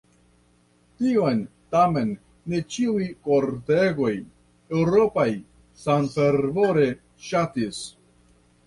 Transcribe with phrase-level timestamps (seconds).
[1.01, 1.43] Tion
[1.75, 2.15] tamen
[2.53, 4.11] ne ĉiuj kortegoj
[4.81, 5.29] eŭropaj
[5.85, 6.89] samfervore
[7.31, 7.87] ŝatis.